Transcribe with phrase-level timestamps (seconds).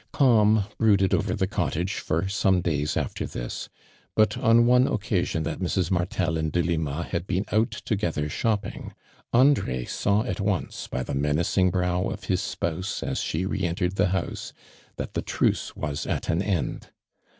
[0.11, 3.69] Calm brooded over tho cottage for somo days after this,
[4.15, 5.91] but on one ocw»*ion that Mrs.
[5.91, 8.95] Martel and Delima had been out to gether shopping,
[9.31, 13.75] Andre saw at once, by tho menacing brow of his spouse as she re en
[13.75, 14.53] te* '^d the house,
[14.95, 16.89] that the truce was at an end.